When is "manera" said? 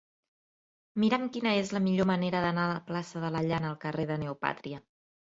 2.11-2.41